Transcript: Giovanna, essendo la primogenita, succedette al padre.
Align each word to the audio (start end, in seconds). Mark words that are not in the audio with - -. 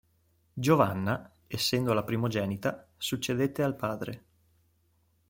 Giovanna, 0.53 1.31
essendo 1.45 1.93
la 1.93 2.03
primogenita, 2.03 2.89
succedette 2.97 3.61
al 3.61 3.75
padre. 3.75 4.23